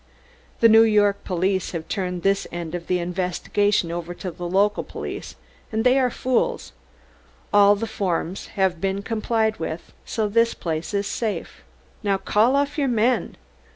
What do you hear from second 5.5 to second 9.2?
and they are fools; all the forms have been